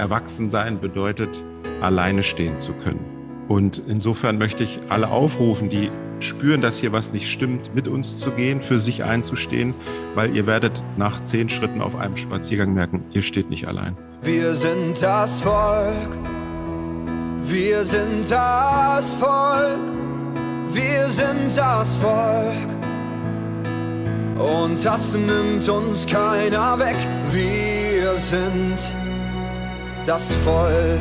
[0.00, 1.42] Erwachsensein bedeutet,
[1.80, 3.04] alleine stehen zu können.
[3.48, 5.90] Und insofern möchte ich alle aufrufen, die
[6.20, 9.74] spüren, dass hier was nicht stimmt, mit uns zu gehen, für sich einzustehen,
[10.14, 13.96] weil ihr werdet nach zehn Schritten auf einem Spaziergang merken, ihr steht nicht allein.
[14.22, 16.16] Wir sind das Volk.
[17.44, 19.80] Wir sind das Volk.
[20.72, 22.70] Wir sind das Volk.
[24.38, 26.96] Und das nimmt uns keiner weg.
[27.32, 28.78] Wir sind
[30.06, 30.98] das Volk.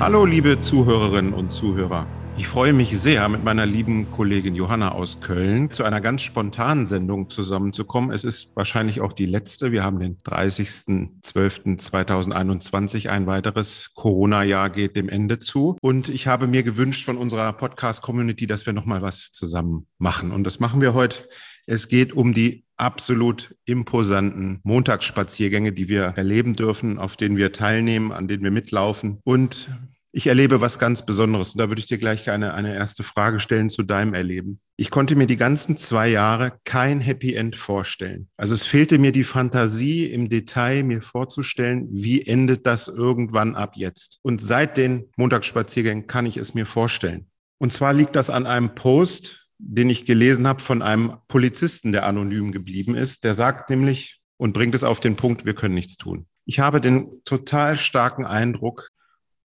[0.00, 2.06] Hallo, liebe Zuhörerinnen und Zuhörer.
[2.36, 6.86] Ich freue mich sehr, mit meiner lieben Kollegin Johanna aus Köln zu einer ganz spontanen
[6.86, 8.10] Sendung zusammenzukommen.
[8.10, 9.70] Es ist wahrscheinlich auch die letzte.
[9.70, 13.10] Wir haben den 30.12.2021.
[13.10, 15.76] Ein weiteres Corona-Jahr geht dem Ende zu.
[15.82, 20.32] Und ich habe mir gewünscht von unserer Podcast-Community, dass wir nochmal was zusammen machen.
[20.32, 21.28] Und das machen wir heute.
[21.66, 28.12] Es geht um die absolut imposanten Montagsspaziergänge, die wir erleben dürfen, auf denen wir teilnehmen,
[28.12, 29.20] an denen wir mitlaufen.
[29.24, 29.68] Und
[30.14, 33.40] ich erlebe was ganz Besonderes und da würde ich dir gleich eine, eine erste Frage
[33.40, 34.58] stellen zu deinem Erleben.
[34.76, 38.28] Ich konnte mir die ganzen zwei Jahre kein Happy End vorstellen.
[38.36, 43.72] Also es fehlte mir die Fantasie im Detail, mir vorzustellen, wie endet das irgendwann ab
[43.76, 44.18] jetzt.
[44.22, 47.28] Und seit den Montagsspaziergängen kann ich es mir vorstellen.
[47.58, 52.04] Und zwar liegt das an einem Post, den ich gelesen habe von einem Polizisten, der
[52.04, 53.22] anonym geblieben ist.
[53.24, 56.26] Der sagt nämlich und bringt es auf den Punkt, wir können nichts tun.
[56.44, 58.90] Ich habe den total starken Eindruck,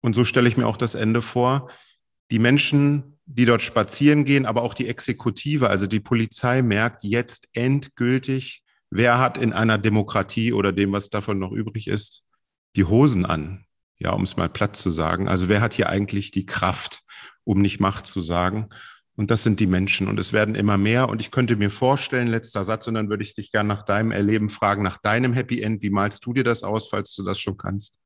[0.01, 1.69] und so stelle ich mir auch das Ende vor.
[2.31, 7.49] Die Menschen, die dort spazieren gehen, aber auch die Exekutive, also die Polizei merkt jetzt
[7.53, 12.23] endgültig, wer hat in einer Demokratie oder dem, was davon noch übrig ist,
[12.75, 13.65] die Hosen an.
[13.99, 15.27] Ja, um es mal platt zu sagen.
[15.27, 17.01] Also wer hat hier eigentlich die Kraft,
[17.43, 18.69] um nicht Macht zu sagen?
[19.17, 20.07] Und das sind die Menschen.
[20.07, 21.09] Und es werden immer mehr.
[21.09, 24.11] Und ich könnte mir vorstellen, letzter Satz, und dann würde ich dich gerne nach deinem
[24.11, 25.81] Erleben fragen, nach deinem Happy End.
[25.81, 27.97] Wie malst du dir das aus, falls du das schon kannst?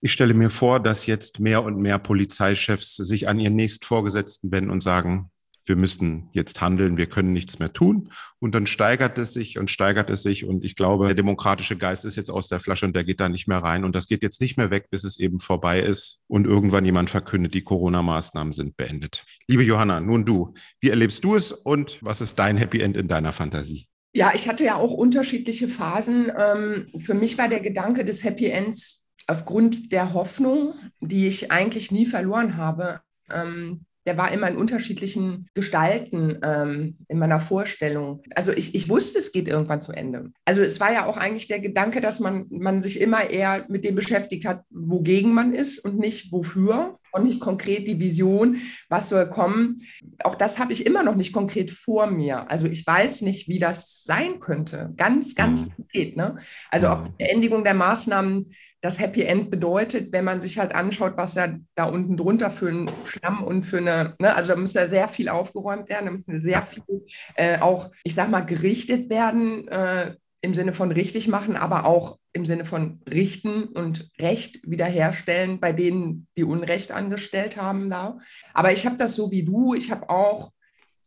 [0.00, 4.70] Ich stelle mir vor, dass jetzt mehr und mehr Polizeichefs sich an ihren Nächstvorgesetzten wenden
[4.70, 5.30] und sagen,
[5.64, 8.12] wir müssen jetzt handeln, wir können nichts mehr tun.
[8.38, 10.44] Und dann steigert es sich und steigert es sich.
[10.44, 13.28] Und ich glaube, der demokratische Geist ist jetzt aus der Flasche und der geht da
[13.28, 13.84] nicht mehr rein.
[13.84, 17.10] Und das geht jetzt nicht mehr weg, bis es eben vorbei ist und irgendwann jemand
[17.10, 19.24] verkündet, die Corona-Maßnahmen sind beendet.
[19.46, 23.08] Liebe Johanna, nun du, wie erlebst du es und was ist dein Happy End in
[23.08, 23.86] deiner Fantasie?
[24.12, 26.32] Ja, ich hatte ja auch unterschiedliche Phasen.
[26.36, 31.92] Ähm, für mich war der Gedanke des Happy Ends aufgrund der Hoffnung, die ich eigentlich
[31.92, 33.00] nie verloren habe,
[33.30, 38.24] ähm, der war immer in unterschiedlichen Gestalten ähm, in meiner Vorstellung.
[38.34, 40.32] Also ich, ich wusste, es geht irgendwann zu Ende.
[40.44, 43.84] Also es war ja auch eigentlich der Gedanke, dass man, man sich immer eher mit
[43.84, 48.56] dem beschäftigt hat, wogegen man ist und nicht wofür und nicht konkret die Vision,
[48.88, 49.80] was soll kommen.
[50.24, 52.50] Auch das habe ich immer noch nicht konkret vor mir.
[52.50, 54.92] Also ich weiß nicht, wie das sein könnte.
[54.96, 55.72] Ganz, ganz mhm.
[55.76, 56.16] konkret.
[56.16, 56.36] Ne?
[56.68, 58.42] Also ob die Beendigung der Maßnahmen
[58.80, 62.68] das Happy End bedeutet, wenn man sich halt anschaut, was ja da unten drunter für
[62.68, 66.12] ein Schlamm und für eine, ne, also da muss ja sehr viel aufgeräumt werden, da
[66.12, 66.82] muss sehr viel
[67.34, 72.18] äh, auch, ich sag mal, gerichtet werden, äh, im Sinne von richtig machen, aber auch
[72.32, 78.16] im Sinne von richten und Recht wiederherstellen bei denen, die Unrecht angestellt haben da.
[78.54, 80.50] Aber ich habe das so wie du, ich habe auch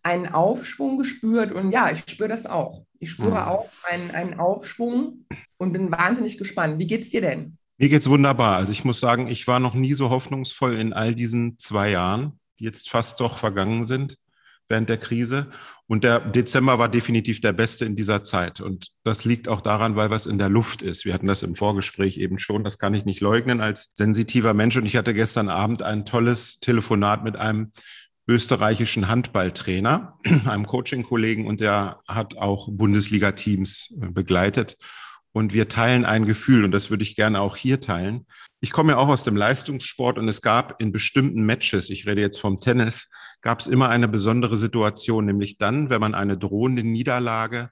[0.03, 2.85] einen Aufschwung gespürt und ja, ich spüre das auch.
[2.99, 3.47] Ich spüre mhm.
[3.47, 5.25] auch einen, einen Aufschwung
[5.57, 6.77] und bin wahnsinnig gespannt.
[6.77, 7.57] Wie geht's dir denn?
[7.77, 8.55] Mir geht's wunderbar.
[8.57, 12.39] Also ich muss sagen, ich war noch nie so hoffnungsvoll in all diesen zwei Jahren,
[12.59, 14.17] die jetzt fast doch vergangen sind
[14.69, 15.47] während der Krise.
[15.87, 18.61] Und der Dezember war definitiv der beste in dieser Zeit.
[18.61, 21.05] Und das liegt auch daran, weil was in der Luft ist.
[21.05, 22.63] Wir hatten das im Vorgespräch eben schon.
[22.63, 24.77] Das kann ich nicht leugnen als sensitiver Mensch.
[24.77, 27.71] Und ich hatte gestern Abend ein tolles Telefonat mit einem
[28.27, 34.77] österreichischen Handballtrainer, einem Coaching-Kollegen, und der hat auch Bundesliga-Teams äh, begleitet.
[35.35, 38.27] Und wir teilen ein Gefühl und das würde ich gerne auch hier teilen.
[38.61, 42.21] Ich komme ja auch aus dem Leistungssport und es gab in bestimmten Matches, ich rede
[42.21, 43.07] jetzt vom Tennis,
[43.41, 47.71] gab es immer eine besondere Situation, nämlich dann, wenn man eine drohende Niederlage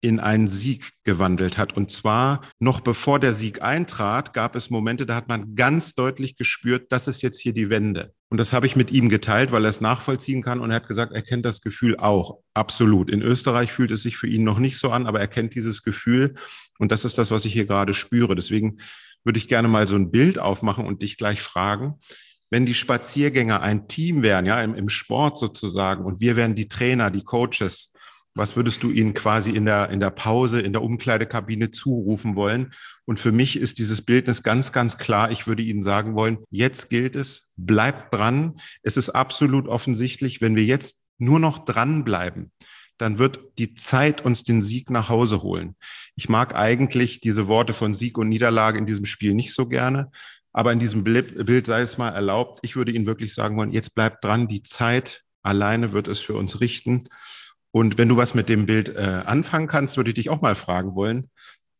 [0.00, 1.76] in einen Sieg gewandelt hat.
[1.76, 6.36] Und zwar noch bevor der Sieg eintrat, gab es Momente, da hat man ganz deutlich
[6.36, 8.14] gespürt, das ist jetzt hier die Wende.
[8.30, 10.60] Und das habe ich mit ihm geteilt, weil er es nachvollziehen kann.
[10.60, 12.40] Und er hat gesagt, er kennt das Gefühl auch.
[12.52, 13.10] Absolut.
[13.10, 15.82] In Österreich fühlt es sich für ihn noch nicht so an, aber er kennt dieses
[15.82, 16.34] Gefühl.
[16.78, 18.34] Und das ist das, was ich hier gerade spüre.
[18.34, 18.80] Deswegen
[19.24, 21.94] würde ich gerne mal so ein Bild aufmachen und dich gleich fragen.
[22.50, 26.68] Wenn die Spaziergänger ein Team wären, ja, im, im Sport sozusagen, und wir wären die
[26.68, 27.92] Trainer, die Coaches,
[28.38, 32.72] was würdest du ihnen quasi in der, in der Pause, in der Umkleidekabine zurufen wollen?
[33.04, 35.30] Und für mich ist dieses Bildnis ganz, ganz klar.
[35.30, 38.60] Ich würde Ihnen sagen wollen, jetzt gilt es, bleibt dran.
[38.82, 42.52] Es ist absolut offensichtlich, wenn wir jetzt nur noch dranbleiben,
[42.96, 45.74] dann wird die Zeit uns den Sieg nach Hause holen.
[46.14, 50.10] Ich mag eigentlich diese Worte von Sieg und Niederlage in diesem Spiel nicht so gerne,
[50.52, 52.60] aber in diesem Bild sei es mal erlaubt.
[52.62, 56.34] Ich würde Ihnen wirklich sagen wollen, jetzt bleibt dran, die Zeit alleine wird es für
[56.34, 57.08] uns richten.
[57.70, 60.54] Und wenn du was mit dem Bild äh, anfangen kannst, würde ich dich auch mal
[60.54, 61.30] fragen wollen,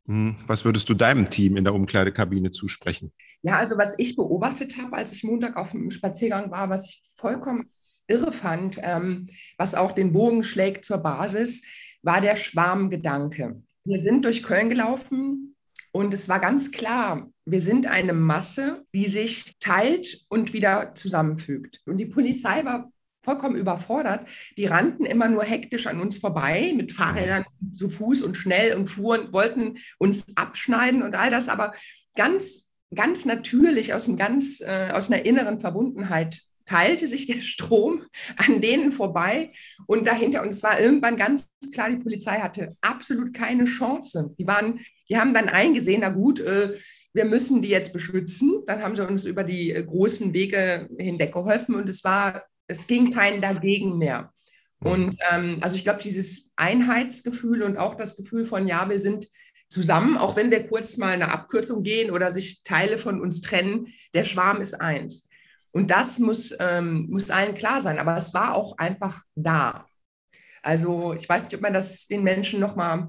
[0.06, 3.12] hm, was würdest du deinem Team in der Umkleidekabine zusprechen?
[3.42, 7.02] Ja, also was ich beobachtet habe, als ich Montag auf dem Spaziergang war, was ich
[7.16, 7.70] vollkommen
[8.06, 11.62] irre fand, ähm, was auch den Bogen schlägt zur Basis,
[12.02, 13.62] war der Schwarmgedanke.
[13.84, 15.56] Wir sind durch Köln gelaufen
[15.92, 21.82] und es war ganz klar, wir sind eine Masse, die sich teilt und wieder zusammenfügt.
[21.86, 22.90] Und die Polizei war
[23.22, 24.26] vollkommen überfordert.
[24.56, 27.44] Die rannten immer nur hektisch an uns vorbei mit Fahrrädern
[27.74, 31.72] zu Fuß und schnell und fuhren, wollten uns abschneiden und all das, aber
[32.16, 38.02] ganz, ganz natürlich aus, einem ganz, äh, aus einer inneren Verbundenheit teilte sich der Strom
[38.36, 39.52] an denen vorbei
[39.86, 40.42] und dahinter.
[40.42, 44.34] Und es war irgendwann ganz klar, die Polizei hatte absolut keine Chance.
[44.38, 46.74] Die waren, die haben dann eingesehen, na gut, äh,
[47.14, 48.62] wir müssen die jetzt beschützen.
[48.66, 52.86] Dann haben sie uns über die äh, großen Wege hinweg geholfen und es war, es
[52.86, 54.32] ging kein dagegen mehr.
[54.80, 59.26] Und ähm, also ich glaube, dieses Einheitsgefühl und auch das Gefühl von, ja, wir sind
[59.68, 63.88] zusammen, auch wenn wir kurz mal eine Abkürzung gehen oder sich Teile von uns trennen,
[64.14, 65.28] der Schwarm ist eins.
[65.72, 67.98] Und das muss, ähm, muss allen klar sein.
[67.98, 69.86] Aber es war auch einfach da.
[70.62, 73.08] Also ich weiß nicht, ob man das den Menschen nochmal,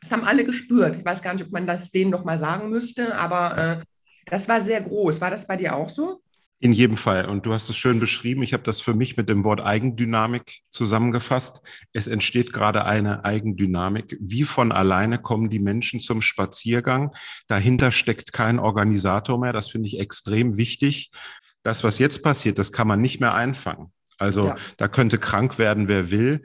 [0.00, 0.96] das haben alle gespürt.
[0.96, 3.84] Ich weiß gar nicht, ob man das denen nochmal sagen müsste, aber äh,
[4.26, 5.20] das war sehr groß.
[5.20, 6.22] War das bei dir auch so?
[6.58, 7.26] In jedem Fall.
[7.26, 8.42] Und du hast es schön beschrieben.
[8.42, 11.66] Ich habe das für mich mit dem Wort Eigendynamik zusammengefasst.
[11.92, 14.16] Es entsteht gerade eine Eigendynamik.
[14.20, 17.14] Wie von alleine kommen die Menschen zum Spaziergang.
[17.46, 19.52] Dahinter steckt kein Organisator mehr.
[19.52, 21.10] Das finde ich extrem wichtig
[21.66, 23.92] das, was jetzt passiert, das kann man nicht mehr einfangen.
[24.18, 24.56] Also ja.
[24.76, 26.44] da könnte krank werden, wer will.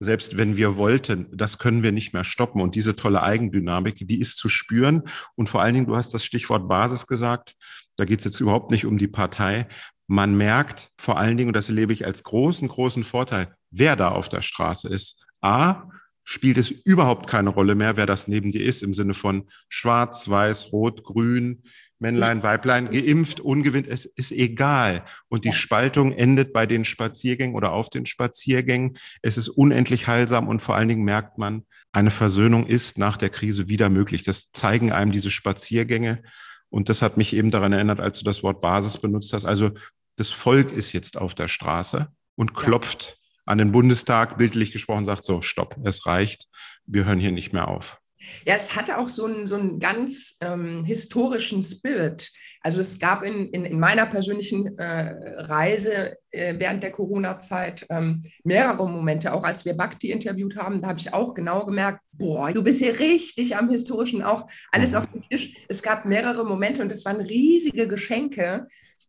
[0.00, 2.60] Selbst wenn wir wollten, das können wir nicht mehr stoppen.
[2.60, 5.04] Und diese tolle Eigendynamik, die ist zu spüren.
[5.36, 7.54] Und vor allen Dingen, du hast das Stichwort Basis gesagt.
[7.96, 9.66] Da geht es jetzt überhaupt nicht um die Partei.
[10.06, 14.08] Man merkt vor allen Dingen, und das erlebe ich als großen, großen Vorteil, wer da
[14.08, 15.24] auf der Straße ist.
[15.40, 15.90] A,
[16.24, 20.28] spielt es überhaupt keine Rolle mehr, wer das neben dir ist, im Sinne von schwarz,
[20.28, 21.62] weiß, rot, grün,
[21.98, 25.04] Männlein, Weiblein, geimpft, ungewinnt, es ist egal.
[25.28, 28.98] Und die Spaltung endet bei den Spaziergängen oder auf den Spaziergängen.
[29.22, 33.30] Es ist unendlich heilsam und vor allen Dingen merkt man, eine Versöhnung ist nach der
[33.30, 34.24] Krise wieder möglich.
[34.24, 36.22] Das zeigen einem diese Spaziergänge.
[36.70, 39.44] Und das hat mich eben daran erinnert, als du das Wort Basis benutzt hast.
[39.44, 39.70] Also
[40.16, 45.24] das Volk ist jetzt auf der Straße und klopft an den Bundestag, bildlich gesprochen, sagt
[45.24, 46.48] so, stopp, es reicht,
[46.84, 48.00] wir hören hier nicht mehr auf.
[48.44, 52.32] Ja, es hatte auch so einen, so einen ganz ähm, historischen Spirit.
[52.62, 58.22] Also es gab in, in, in meiner persönlichen äh, Reise äh, während der Corona-Zeit ähm,
[58.44, 62.52] mehrere Momente, auch als wir Bhakti interviewt haben, da habe ich auch genau gemerkt, boah,
[62.52, 64.98] du bist hier richtig am historischen, auch alles mhm.
[64.98, 65.56] auf dem Tisch.
[65.68, 68.66] Es gab mehrere Momente und es waren riesige Geschenke.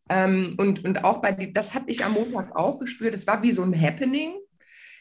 [0.09, 3.51] Ähm, und, und auch bei, das habe ich am Montag auch gespürt, es war wie
[3.51, 4.35] so ein Happening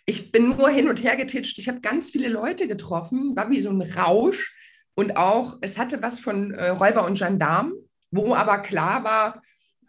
[0.09, 1.59] ich bin nur hin und her getitscht.
[1.59, 4.55] Ich habe ganz viele Leute getroffen, war wie so ein Rausch.
[4.95, 7.75] Und auch, es hatte was von äh, Räuber und Gendarm,
[8.17, 9.43] wo aber klar war,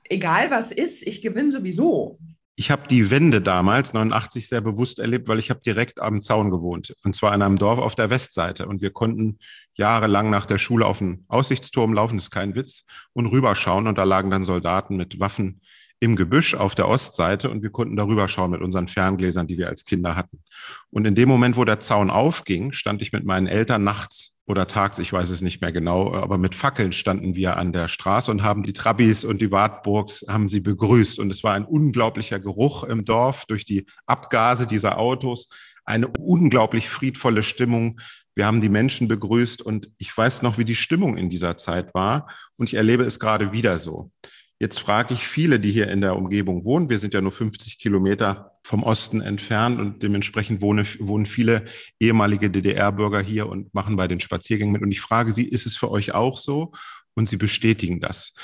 [0.09, 2.19] egal was ist, ich gewinne sowieso.
[2.59, 6.49] Ich habe die Wende damals, 89, sehr bewusst erlebt, weil ich habe direkt am Zaun
[6.49, 6.95] gewohnt.
[7.03, 8.67] Und zwar in einem Dorf auf der Westseite.
[8.67, 9.37] Und wir konnten
[9.75, 13.85] jahrelang nach der Schule auf den Aussichtsturm laufen, das ist kein Witz, und rüberschauen.
[13.85, 15.61] Und da lagen dann Soldaten mit Waffen
[15.99, 19.67] im Gebüsch auf der Ostseite und wir konnten darüber schauen mit unseren Ferngläsern, die wir
[19.67, 20.43] als Kinder hatten.
[20.91, 24.65] Und in dem Moment, wo der Zaun aufging, stand ich mit meinen Eltern nachts oder
[24.65, 28.31] tags, ich weiß es nicht mehr genau, aber mit Fackeln standen wir an der Straße
[28.31, 31.19] und haben die Trabis und die Wartburgs haben sie begrüßt.
[31.19, 35.49] Und es war ein unglaublicher Geruch im Dorf durch die Abgase dieser Autos,
[35.83, 37.99] eine unglaublich friedvolle Stimmung.
[38.35, 41.93] Wir haben die Menschen begrüßt und ich weiß noch, wie die Stimmung in dieser Zeit
[41.93, 44.11] war und ich erlebe es gerade wieder so.
[44.59, 46.89] Jetzt frage ich viele, die hier in der Umgebung wohnen.
[46.89, 51.63] Wir sind ja nur 50 Kilometer vom Osten entfernt und dementsprechend wohnen, wohnen viele
[52.01, 54.81] ehemalige DDR-Bürger hier und machen bei den Spaziergängen mit.
[54.81, 56.73] Und ich frage Sie, ist es für euch auch so?
[57.13, 58.35] Und Sie bestätigen das.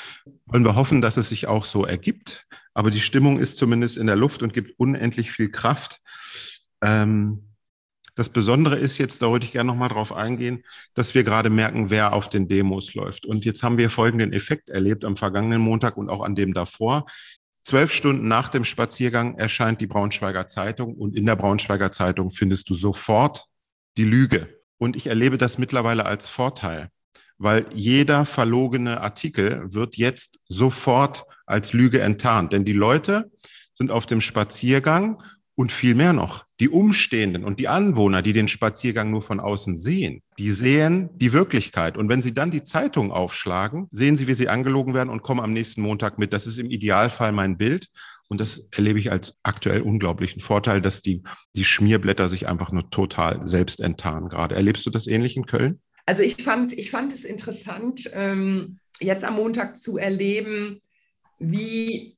[0.46, 2.48] Wollen wir hoffen, dass es sich auch so ergibt.
[2.74, 6.00] Aber die Stimmung ist zumindest in der Luft und gibt unendlich viel Kraft.
[6.82, 7.50] Ähm,
[8.16, 10.64] das Besondere ist jetzt, da wollte ich gerne nochmal drauf eingehen,
[10.94, 13.26] dass wir gerade merken, wer auf den Demos läuft.
[13.26, 17.08] Und jetzt haben wir folgenden Effekt erlebt am vergangenen Montag und auch an dem davor.
[17.64, 22.70] Zwölf Stunden nach dem Spaziergang erscheint die Braunschweiger Zeitung und in der Braunschweiger Zeitung findest
[22.70, 23.46] du sofort
[23.98, 24.60] die Lüge.
[24.78, 26.90] Und ich erlebe das mittlerweile als Vorteil,
[27.38, 32.52] weil jeder verlogene Artikel wird jetzt sofort als Lüge enttarnt.
[32.52, 33.32] Denn die Leute
[33.74, 35.24] sind auf dem Spaziergang
[35.56, 39.76] Und viel mehr noch, die Umstehenden und die Anwohner, die den Spaziergang nur von außen
[39.76, 41.98] sehen, die sehen die Wirklichkeit.
[41.98, 45.40] Und wenn sie dann die Zeitung aufschlagen, sehen sie, wie sie angelogen werden und kommen
[45.40, 46.32] am nächsten Montag mit.
[46.32, 47.88] Das ist im Idealfall mein Bild.
[48.30, 51.24] Und das erlebe ich als aktuell unglaublichen Vorteil, dass die,
[51.56, 54.56] die Schmierblätter sich einfach nur total selbst enttarnen gerade.
[54.56, 55.82] Erlebst du das ähnlich in Köln?
[56.06, 60.82] Also ich fand, ich fand es interessant, ähm, jetzt am Montag zu erleben,
[61.40, 62.13] wie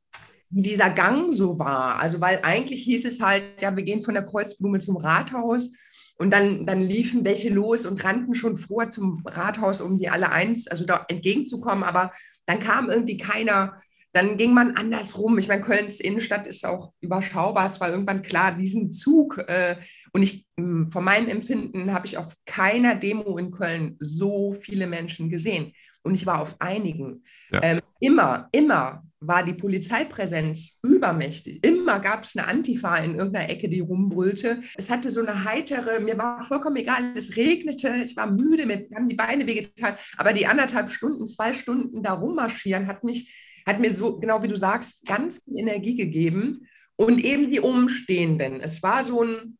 [0.56, 2.00] wie dieser Gang so war.
[2.00, 5.74] Also, weil eigentlich hieß es halt, ja, wir gehen von der Kreuzblume zum Rathaus
[6.18, 10.32] und dann, dann liefen welche los und rannten schon vor zum Rathaus, um die alle
[10.32, 11.84] eins, also da entgegenzukommen.
[11.84, 12.12] Aber
[12.46, 13.82] dann kam irgendwie keiner.
[14.14, 15.38] Dann ging man andersrum.
[15.38, 17.66] Ich meine, Kölns Innenstadt ist auch überschaubar.
[17.66, 19.40] Es war irgendwann klar, diesen Zug.
[19.50, 19.76] Äh,
[20.14, 24.88] und ich, hm, von meinem Empfinden, habe ich auf keiner Demo in Köln so viele
[24.88, 25.74] Menschen gesehen.
[26.02, 27.26] Und ich war auf einigen.
[27.52, 27.62] Ja.
[27.62, 31.64] Ähm, immer, immer war die Polizeipräsenz übermächtig.
[31.64, 34.60] Immer gab es eine Antifa in irgendeiner Ecke, die rumbrüllte.
[34.76, 38.88] Es hatte so eine heitere, mir war vollkommen egal, es regnete, ich war müde, mir
[38.96, 43.34] haben die Beine wehgetan, aber die anderthalb Stunden, zwei Stunden da rummarschieren hat mich,
[43.66, 46.68] hat mir so, genau wie du sagst, ganz viel Energie gegeben.
[46.98, 48.62] Und eben die Umstehenden.
[48.62, 49.58] Es war so ein,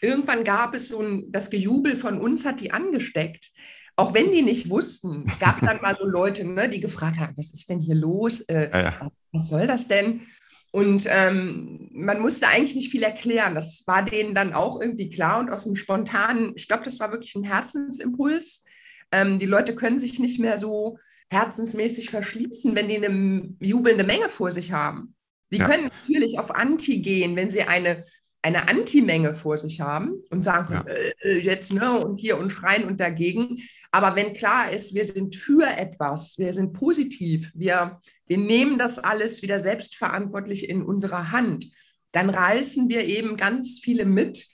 [0.00, 3.50] irgendwann gab es so ein, das Gejubel von uns hat die angesteckt.
[4.02, 5.24] Auch wenn die nicht wussten.
[5.28, 8.40] Es gab dann mal so Leute, ne, die gefragt haben, was ist denn hier los?
[8.42, 9.08] Äh, ja, ja.
[9.30, 10.22] Was soll das denn?
[10.72, 13.54] Und ähm, man musste eigentlich nicht viel erklären.
[13.54, 17.12] Das war denen dann auch irgendwie klar und aus einem spontanen, ich glaube, das war
[17.12, 18.64] wirklich ein Herzensimpuls.
[19.12, 20.98] Ähm, die Leute können sich nicht mehr so
[21.30, 25.14] herzensmäßig verschließen, wenn die eine jubelnde Menge vor sich haben.
[25.52, 25.68] Die ja.
[25.68, 28.04] können natürlich auf Anti gehen, wenn sie eine
[28.42, 30.92] eine Antimenge vor sich haben und sagen können, ja.
[30.92, 33.62] äh, äh, jetzt ne und hier und schreien und dagegen.
[33.92, 38.98] Aber wenn klar ist, wir sind für etwas, wir sind positiv, wir, wir nehmen das
[38.98, 41.68] alles wieder selbstverantwortlich in unserer Hand,
[42.10, 44.48] dann reißen wir eben ganz viele mit,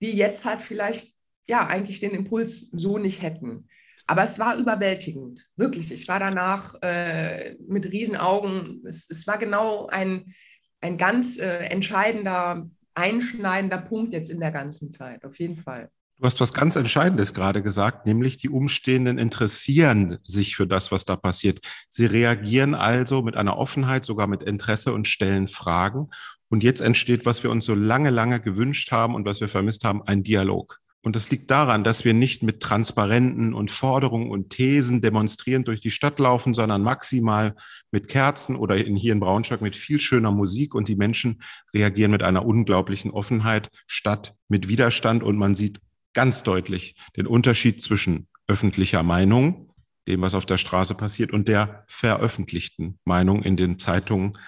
[0.00, 1.12] die jetzt halt vielleicht
[1.46, 3.68] ja eigentlich den Impuls so nicht hätten.
[4.06, 5.92] Aber es war überwältigend, wirklich.
[5.92, 8.82] Ich war danach äh, mit Riesenaugen.
[8.86, 10.34] Es, es war genau ein,
[10.80, 15.90] ein ganz äh, entscheidender einschneidender Punkt jetzt in der ganzen Zeit, auf jeden Fall.
[16.18, 21.04] Du hast was ganz Entscheidendes gerade gesagt, nämlich die Umstehenden interessieren sich für das, was
[21.04, 21.60] da passiert.
[21.88, 26.10] Sie reagieren also mit einer Offenheit, sogar mit Interesse und stellen Fragen.
[26.48, 29.84] Und jetzt entsteht, was wir uns so lange, lange gewünscht haben und was wir vermisst
[29.84, 30.78] haben, ein Dialog.
[31.04, 35.82] Und das liegt daran, dass wir nicht mit Transparenten und Forderungen und Thesen demonstrierend durch
[35.82, 37.54] die Stadt laufen, sondern maximal
[37.90, 40.74] mit Kerzen oder in, hier in Braunschweig mit viel schöner Musik.
[40.74, 41.42] Und die Menschen
[41.74, 45.22] reagieren mit einer unglaublichen Offenheit statt mit Widerstand.
[45.22, 45.78] Und man sieht
[46.14, 49.74] ganz deutlich den Unterschied zwischen öffentlicher Meinung,
[50.08, 54.38] dem, was auf der Straße passiert, und der veröffentlichten Meinung in den Zeitungen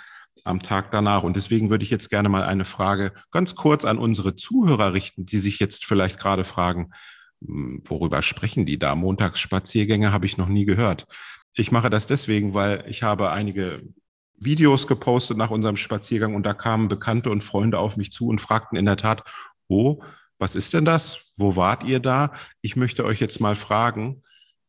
[0.45, 1.23] am Tag danach.
[1.23, 5.27] Und deswegen würde ich jetzt gerne mal eine Frage ganz kurz an unsere Zuhörer richten,
[5.27, 6.93] die sich jetzt vielleicht gerade fragen,
[7.45, 8.95] hm, worüber sprechen die da?
[8.95, 11.07] Montagsspaziergänge habe ich noch nie gehört.
[11.55, 13.83] Ich mache das deswegen, weil ich habe einige
[14.39, 18.41] Videos gepostet nach unserem Spaziergang und da kamen Bekannte und Freunde auf mich zu und
[18.41, 19.23] fragten in der Tat,
[19.69, 20.03] oh,
[20.39, 21.33] was ist denn das?
[21.37, 22.33] Wo wart ihr da?
[22.61, 24.23] Ich möchte euch jetzt mal fragen,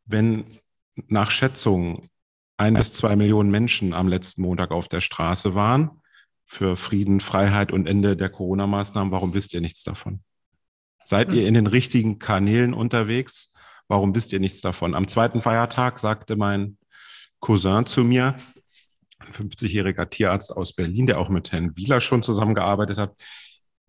[0.05, 0.59] wenn
[1.07, 2.09] nach Schätzungen
[2.57, 6.01] ein bis zwei Millionen Menschen am letzten Montag auf der Straße waren
[6.45, 9.11] für Frieden, Freiheit und Ende der Corona-Maßnahmen.
[9.11, 10.21] Warum wisst ihr nichts davon?
[11.03, 11.47] Seid ihr hm.
[11.47, 13.53] in den richtigen Kanälen unterwegs?
[13.87, 14.95] Warum wisst ihr nichts davon?
[14.95, 16.77] Am zweiten Feiertag sagte mein
[17.39, 18.35] Cousin zu mir,
[19.19, 23.15] ein 50-jähriger Tierarzt aus Berlin, der auch mit Herrn Wieler schon zusammengearbeitet hat,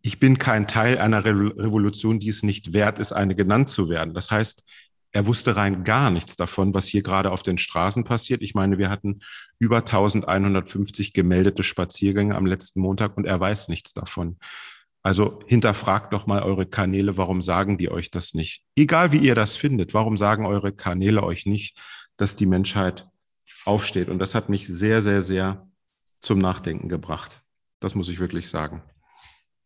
[0.03, 4.15] ich bin kein Teil einer Revolution, die es nicht wert ist, eine genannt zu werden.
[4.15, 4.65] Das heißt,
[5.13, 8.43] er wusste rein gar nichts davon, was hier gerade auf den Straßen passiert.
[8.43, 9.21] Ich meine, wir hatten
[9.59, 14.39] über 1150 gemeldete Spaziergänge am letzten Montag und er weiß nichts davon.
[15.03, 18.65] Also hinterfragt doch mal eure Kanäle, warum sagen die euch das nicht?
[18.77, 21.79] Egal wie ihr das findet, warum sagen eure Kanäle euch nicht,
[22.17, 23.07] dass die Menschheit
[23.65, 24.09] aufsteht?
[24.09, 25.67] Und das hat mich sehr, sehr, sehr
[26.21, 27.41] zum Nachdenken gebracht.
[27.81, 28.83] Das muss ich wirklich sagen.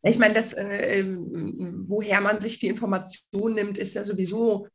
[0.03, 4.69] Ich meine, das, äh, woher man sich die Information nimmt, ist ja sowieso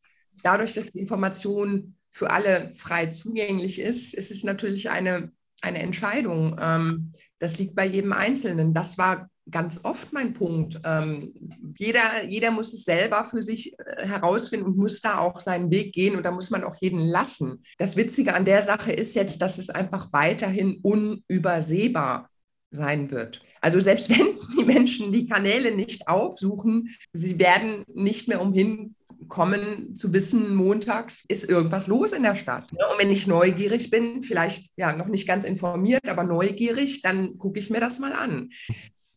[0.44, 6.58] dadurch, dass die Information für alle frei zugänglich ist, ist es natürlich eine, eine Entscheidung.
[6.60, 8.74] Ähm, das liegt bei jedem Einzelnen.
[8.74, 10.79] Das war ganz oft mein Punkt.
[10.84, 11.34] Ähm,
[11.77, 15.94] jeder, jeder muss es selber für sich äh, herausfinden und muss da auch seinen Weg
[15.94, 17.62] gehen und da muss man auch jeden lassen.
[17.77, 22.29] Das Witzige an der Sache ist jetzt, dass es einfach weiterhin unübersehbar
[22.72, 23.41] sein wird.
[23.62, 28.96] Also selbst wenn die Menschen die Kanäle nicht aufsuchen, sie werden nicht mehr umhin
[29.27, 32.72] kommen zu wissen, montags ist irgendwas los in der Stadt.
[32.72, 37.60] Und wenn ich neugierig bin, vielleicht ja noch nicht ganz informiert, aber neugierig, dann gucke
[37.60, 38.50] ich mir das mal an.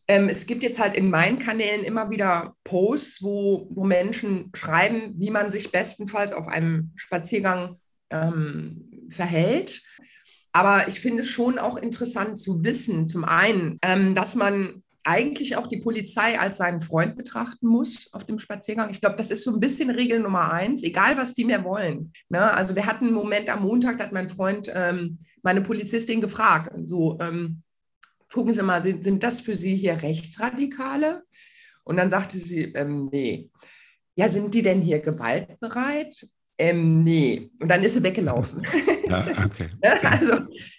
[0.07, 5.15] ähm, es gibt jetzt halt in meinen Kanälen immer wieder Posts, wo, wo Menschen schreiben,
[5.17, 7.77] wie man sich bestenfalls auf einem Spaziergang
[8.09, 9.81] ähm, verhält.
[10.51, 15.55] Aber ich finde es schon auch interessant zu wissen, zum einen, ähm, dass man eigentlich
[15.55, 18.89] auch die Polizei als seinen Freund betrachten muss auf dem Spaziergang.
[18.89, 22.13] Ich glaube, das ist so ein bisschen Regel Nummer eins, egal was die mehr wollen.
[22.29, 22.53] Ne?
[22.53, 26.73] Also wir hatten einen Moment am Montag, da hat mein Freund ähm, meine Polizistin gefragt,
[26.85, 27.63] so, ähm,
[28.31, 31.23] gucken Sie mal, sind, sind das für Sie hier Rechtsradikale?
[31.83, 33.49] Und dann sagte sie, ähm, nee.
[34.15, 36.27] Ja, sind die denn hier gewaltbereit?
[36.61, 37.49] Ähm, nee.
[37.59, 38.61] Und dann ist sie weggelaufen.
[39.07, 39.67] Ja, okay.
[40.05, 40.33] also,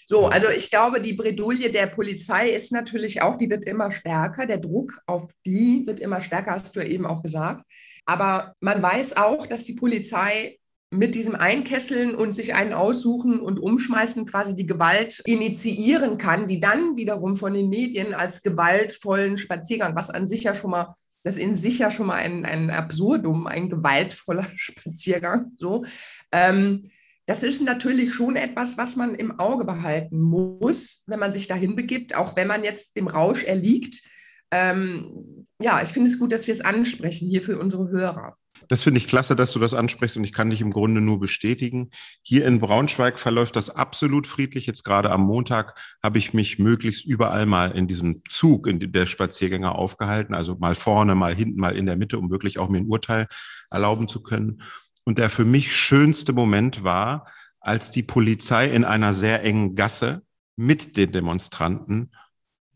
[0.06, 4.46] so, also ich glaube, die Bredouille der Polizei ist natürlich auch, die wird immer stärker.
[4.46, 7.64] Der Druck auf die wird immer stärker, hast du ja eben auch gesagt.
[8.06, 10.56] Aber man weiß auch, dass die Polizei
[10.92, 16.60] mit diesem Einkesseln und sich einen aussuchen und umschmeißen quasi die Gewalt initiieren kann, die
[16.60, 21.36] dann wiederum von den Medien als gewaltvollen Spaziergang, was an sich ja schon mal das
[21.36, 25.52] in sich ja schon mal ein, ein Absurdum, ein gewaltvoller Spaziergang.
[25.56, 25.84] So.
[26.32, 26.90] Ähm,
[27.26, 31.76] das ist natürlich schon etwas, was man im Auge behalten muss, wenn man sich dahin
[31.76, 34.02] begibt, auch wenn man jetzt dem Rausch erliegt.
[34.50, 38.36] Ähm, ja, ich finde es gut, dass wir es ansprechen hier für unsere Hörer.
[38.68, 41.20] Das finde ich klasse, dass du das ansprichst und ich kann dich im Grunde nur
[41.20, 41.90] bestätigen.
[42.22, 44.66] Hier in Braunschweig verläuft das absolut friedlich.
[44.66, 49.06] Jetzt gerade am Montag habe ich mich möglichst überall mal in diesem Zug in der
[49.06, 52.78] Spaziergänger aufgehalten, also mal vorne, mal hinten, mal in der Mitte, um wirklich auch mir
[52.78, 53.26] ein Urteil
[53.70, 54.62] erlauben zu können.
[55.04, 57.26] Und der für mich schönste Moment war,
[57.60, 60.22] als die Polizei in einer sehr engen Gasse
[60.56, 62.10] mit den Demonstranten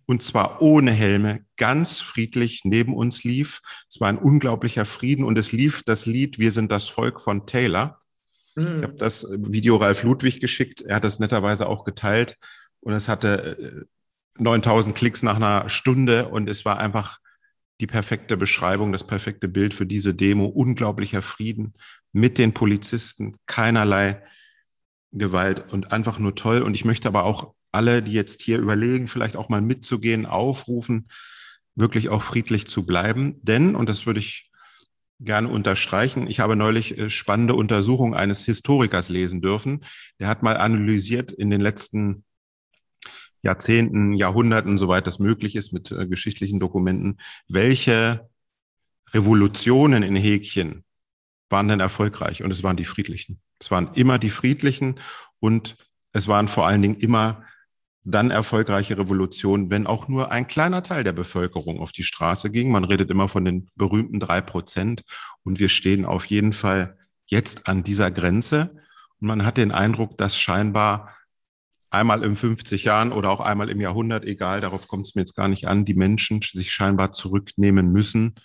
[0.07, 3.61] und zwar ohne Helme, ganz friedlich neben uns lief.
[3.91, 7.47] Es war ein unglaublicher Frieden und es lief das Lied Wir sind das Volk von
[7.47, 7.99] Taylor.
[8.55, 8.77] Mhm.
[8.77, 10.81] Ich habe das Video Ralf Ludwig geschickt.
[10.83, 12.37] Er hat das netterweise auch geteilt
[12.81, 13.87] und es hatte
[14.39, 17.19] 9000 äh, Klicks nach einer Stunde und es war einfach
[17.81, 20.47] die perfekte Beschreibung, das perfekte Bild für diese Demo.
[20.47, 21.75] Unglaublicher Frieden
[22.13, 24.23] mit den Polizisten, keinerlei
[25.13, 26.63] Gewalt und einfach nur toll.
[26.63, 31.09] Und ich möchte aber auch alle, die jetzt hier überlegen, vielleicht auch mal mitzugehen, aufrufen,
[31.75, 33.39] wirklich auch friedlich zu bleiben.
[33.43, 34.51] Denn, und das würde ich
[35.21, 39.85] gerne unterstreichen, ich habe neulich äh, spannende Untersuchungen eines Historikers lesen dürfen.
[40.19, 42.25] Der hat mal analysiert in den letzten
[43.43, 48.29] Jahrzehnten, Jahrhunderten, soweit das möglich ist mit äh, geschichtlichen Dokumenten, welche
[49.13, 50.85] Revolutionen in Häkchen
[51.51, 52.43] waren denn erfolgreich?
[52.43, 53.41] Und es waren die friedlichen.
[53.59, 54.99] Es waren immer die friedlichen
[55.39, 55.77] und
[56.13, 57.45] es waren vor allen Dingen immer
[58.09, 62.71] dann erfolgreiche Revolution, wenn auch nur ein kleiner Teil der Bevölkerung auf die Straße ging.
[62.71, 65.03] Man redet immer von den berühmten drei Prozent
[65.43, 68.77] und wir stehen auf jeden Fall jetzt an dieser Grenze.
[69.21, 71.17] Und man hat den Eindruck, dass scheinbar
[71.91, 75.35] einmal in 50 Jahren oder auch einmal im Jahrhundert, egal, darauf kommt es mir jetzt
[75.35, 78.37] gar nicht an, die Menschen sich scheinbar zurücknehmen müssen,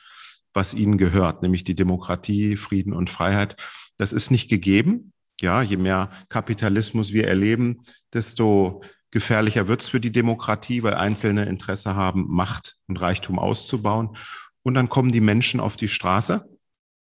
[0.54, 3.58] was ihnen gehört, nämlich die Demokratie, Frieden und Freiheit.
[3.98, 5.14] Das ist nicht gegeben.
[5.40, 11.46] Ja, je mehr Kapitalismus wir erleben, desto gefährlicher wird es für die Demokratie, weil Einzelne
[11.46, 14.18] Interesse haben, Macht und Reichtum auszubauen.
[14.64, 16.48] Und dann kommen die Menschen auf die Straße.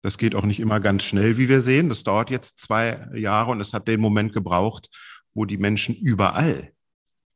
[0.02, 1.90] Das geht auch nicht immer ganz schnell, wie wir sehen.
[1.90, 4.90] Das dauert jetzt zwei Jahre und es hat den Moment gebraucht,
[5.34, 6.72] wo die Menschen überall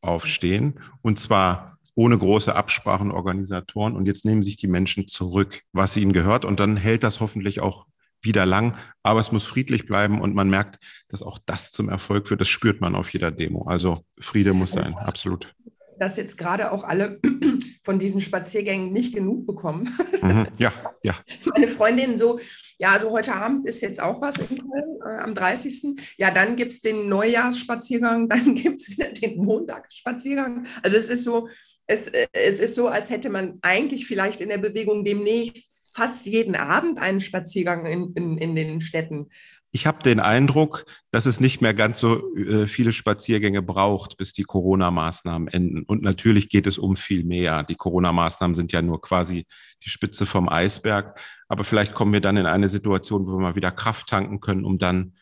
[0.02, 3.94] aufstehen und zwar ohne große Absprachen, Organisatoren.
[3.94, 6.46] Und jetzt nehmen sich die Menschen zurück, was ihnen gehört.
[6.46, 7.88] Und dann hält das hoffentlich auch
[8.22, 10.78] wieder lang, aber es muss friedlich bleiben und man merkt,
[11.08, 12.42] dass auch das zum Erfolg führt.
[12.42, 13.64] Das spürt man auf jeder Demo.
[13.64, 15.54] Also Friede muss sein, absolut.
[15.98, 17.20] Dass jetzt gerade auch alle
[17.84, 19.90] von diesen Spaziergängen nicht genug bekommen.
[20.22, 20.48] Mhm.
[20.58, 20.72] Ja,
[21.04, 21.16] ja.
[21.54, 22.40] Meine Freundin so,
[22.78, 26.16] ja, also heute Abend ist jetzt auch was in Köln äh, am 30.
[26.18, 30.66] Ja, dann gibt es den Neujahrsspaziergang, dann gibt es wieder den Montagsspaziergang.
[30.82, 31.50] Also es ist so,
[31.88, 36.26] es, äh, es ist so, als hätte man eigentlich vielleicht in der Bewegung demnächst fast
[36.26, 39.28] jeden Abend einen Spaziergang in, in, in den Städten.
[39.72, 44.32] Ich habe den Eindruck, dass es nicht mehr ganz so äh, viele Spaziergänge braucht, bis
[44.32, 45.84] die Corona-Maßnahmen enden.
[45.84, 47.64] Und natürlich geht es um viel mehr.
[47.64, 49.46] Die Corona-Maßnahmen sind ja nur quasi
[49.84, 51.20] die Spitze vom Eisberg.
[51.50, 54.64] Aber vielleicht kommen wir dann in eine Situation, wo wir mal wieder Kraft tanken können,
[54.64, 55.16] um dann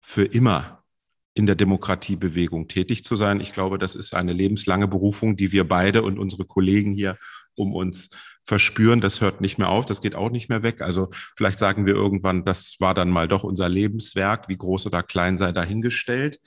[0.00, 0.84] für immer
[1.34, 3.40] in der Demokratiebewegung tätig zu sein.
[3.40, 7.16] Ich glaube, das ist eine lebenslange Berufung, die wir beide und unsere Kollegen hier
[7.56, 8.10] um uns
[8.44, 10.80] verspüren, das hört nicht mehr auf, das geht auch nicht mehr weg.
[10.80, 15.02] Also vielleicht sagen wir irgendwann, das war dann mal doch unser Lebenswerk, wie groß oder
[15.02, 16.40] klein sei dahingestellt.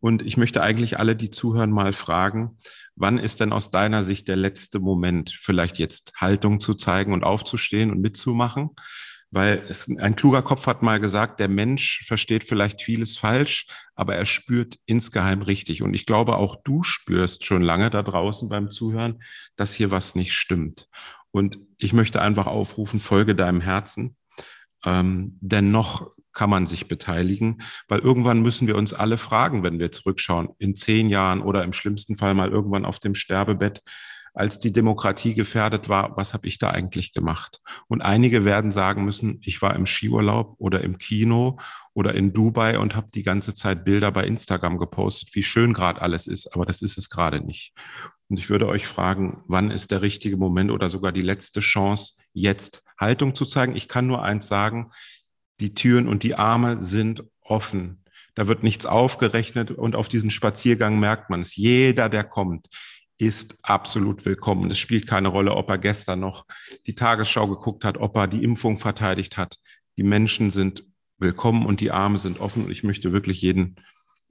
[0.00, 2.58] Und ich möchte eigentlich alle, die zuhören, mal fragen,
[2.96, 7.22] wann ist denn aus deiner Sicht der letzte Moment, vielleicht jetzt Haltung zu zeigen und
[7.22, 8.70] aufzustehen und mitzumachen?
[9.32, 14.16] Weil es, ein kluger Kopf hat mal gesagt, der Mensch versteht vielleicht vieles falsch, aber
[14.16, 15.82] er spürt insgeheim richtig.
[15.82, 19.22] Und ich glaube, auch du spürst schon lange da draußen beim Zuhören,
[19.54, 20.88] dass hier was nicht stimmt.
[21.32, 24.16] Und ich möchte einfach aufrufen, folge deinem Herzen.
[24.84, 29.78] Ähm, denn noch kann man sich beteiligen, weil irgendwann müssen wir uns alle fragen, wenn
[29.78, 33.82] wir zurückschauen, in zehn Jahren oder im schlimmsten Fall mal irgendwann auf dem Sterbebett,
[34.32, 37.60] als die Demokratie gefährdet war, was habe ich da eigentlich gemacht?
[37.88, 41.58] Und einige werden sagen müssen, ich war im Skiurlaub oder im Kino
[41.94, 46.00] oder in Dubai und habe die ganze Zeit Bilder bei Instagram gepostet, wie schön gerade
[46.00, 47.72] alles ist, aber das ist es gerade nicht.
[48.30, 52.14] Und ich würde euch fragen, wann ist der richtige Moment oder sogar die letzte Chance,
[52.32, 53.74] jetzt Haltung zu zeigen?
[53.74, 54.92] Ich kann nur eins sagen,
[55.58, 58.04] die Türen und die Arme sind offen.
[58.36, 61.56] Da wird nichts aufgerechnet und auf diesem Spaziergang merkt man es.
[61.56, 62.68] Jeder, der kommt,
[63.18, 64.70] ist absolut willkommen.
[64.70, 66.46] Es spielt keine Rolle, ob er gestern noch
[66.86, 69.58] die Tagesschau geguckt hat, ob er die Impfung verteidigt hat.
[69.98, 70.84] Die Menschen sind
[71.18, 72.66] willkommen und die Arme sind offen.
[72.66, 73.76] Und ich möchte wirklich jeden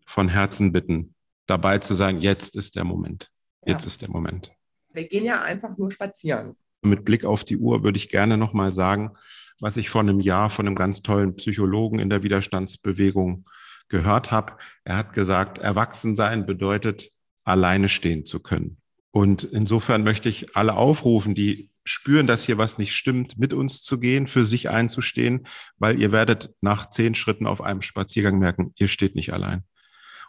[0.06, 1.14] von Herzen bitten,
[1.48, 2.22] dabei zu sein.
[2.22, 3.30] Jetzt ist der Moment.
[3.65, 3.88] Jetzt ja.
[3.88, 4.52] ist der Moment.
[4.93, 6.56] Wir gehen ja einfach nur spazieren.
[6.82, 9.12] Mit Blick auf die Uhr würde ich gerne nochmal sagen,
[9.60, 13.43] was ich vor einem Jahr von einem ganz tollen Psychologen in der Widerstandsbewegung
[13.89, 14.54] gehört habe.
[14.84, 17.10] Er hat gesagt, Erwachsensein bedeutet,
[17.43, 18.78] alleine stehen zu können.
[19.12, 23.82] Und insofern möchte ich alle aufrufen, die spüren, dass hier was nicht stimmt, mit uns
[23.82, 28.74] zu gehen, für sich einzustehen, weil ihr werdet nach zehn Schritten auf einem Spaziergang merken,
[28.76, 29.63] ihr steht nicht allein.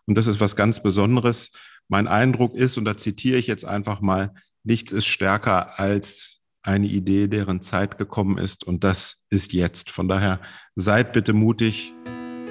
[0.07, 1.51] Und das ist was ganz Besonderes.
[1.91, 6.87] Mein Eindruck ist, und da zitiere ich jetzt einfach mal, nichts ist stärker als eine
[6.87, 8.63] Idee, deren Zeit gekommen ist.
[8.63, 9.91] Und das ist jetzt.
[9.91, 10.41] Von daher
[10.77, 11.93] seid bitte mutig,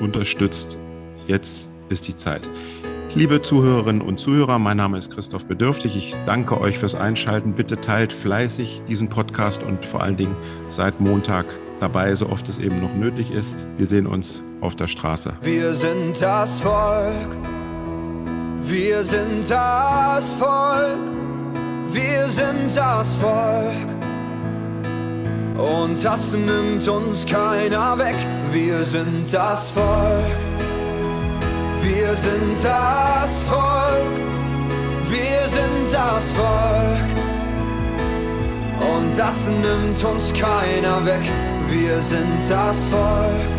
[0.02, 0.78] unterstützt.
[1.26, 2.42] Jetzt ist die Zeit.
[3.16, 5.96] Liebe Zuhörerinnen und Zuhörer, mein Name ist Christoph Bedürftig.
[5.96, 7.56] Ich danke euch fürs Einschalten.
[7.56, 10.36] Bitte teilt fleißig diesen Podcast und vor allen Dingen
[10.68, 11.46] seit Montag
[11.80, 13.66] dabei, so oft es eben noch nötig ist.
[13.78, 15.38] Wir sehen uns auf der Straße.
[15.42, 17.59] Wir sind das Volk.
[18.70, 21.00] Wir sind das Volk.
[21.88, 23.90] Wir sind das Volk.
[25.58, 28.16] Und das nimmt uns keiner weg.
[28.52, 30.50] Wir sind das Volk.
[31.82, 34.18] Wir sind das Volk,
[35.10, 37.10] wir sind das Volk.
[38.80, 41.22] Und das nimmt uns keiner weg.
[41.70, 43.50] Wir sind das Volk,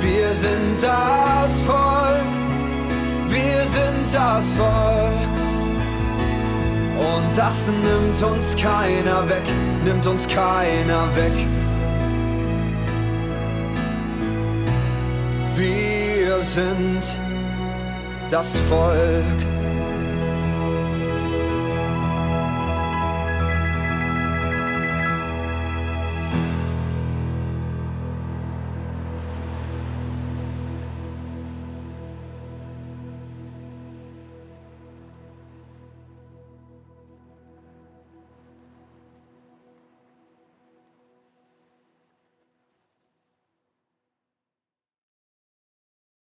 [0.00, 2.43] wir sind das Volk,
[4.14, 5.34] das Volk.
[6.96, 9.42] Und das nimmt uns keiner weg,
[9.84, 11.46] nimmt uns keiner weg.
[16.54, 17.02] sind
[18.30, 19.53] das Volk